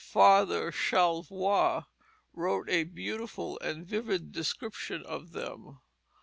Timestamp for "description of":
4.31-5.31